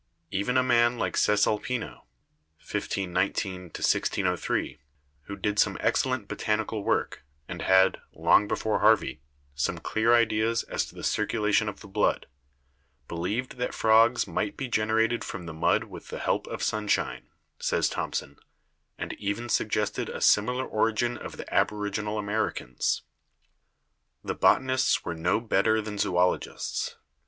Even 0.31 0.57
a 0.57 0.63
man 0.63 0.97
like 0.97 1.13
Cesalpino 1.15 2.05
(1519 2.57 3.61
1603), 3.65 4.79
who 5.25 5.35
did 5.35 5.59
some 5.59 5.77
excellent 5.79 6.27
botanical 6.27 6.83
work, 6.83 7.23
and 7.47 7.61
had, 7.61 8.01
long 8.11 8.47
before 8.47 8.79
Harvey, 8.79 9.21
some 9.53 9.77
clear 9.77 10.15
ideas 10.15 10.63
as 10.63 10.87
to 10.87 10.95
the 10.95 11.03
circulation 11.03 11.69
of 11.69 11.81
the 11.81 11.87
blood, 11.87 12.25
"be 13.07 13.15
lieved 13.15 13.57
that 13.57 13.75
frogs 13.75 14.25
might 14.25 14.57
be 14.57 14.67
generated 14.67 15.23
from 15.23 15.45
the 15.45 15.53
mud 15.53 15.83
with 15.83 16.07
the 16.07 16.17
help 16.17 16.47
of 16.47 16.61
sunshine/' 16.63 17.27
says 17.59 17.87
Thompson, 17.87 18.37
"and 18.97 19.13
even 19.19 19.49
suggested 19.49 20.09
a 20.09 20.19
similar 20.19 20.65
origin 20.65 21.15
of 21.15 21.37
the 21.37 21.53
aboriginal 21.53 22.17
Americans. 22.17 23.03
The 24.23 24.35
botan 24.35 24.71
ists 24.73 25.05
were 25.05 25.13
no 25.13 25.39
better 25.39 25.79
than 25.79 25.97
the 25.97 26.01
zoologists. 26.01 26.95